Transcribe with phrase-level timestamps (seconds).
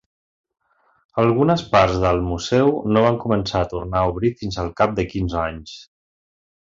[1.23, 5.07] Algunes parts del museu no van començar a tornar a obrir fins al cap de
[5.13, 5.77] quinze anys.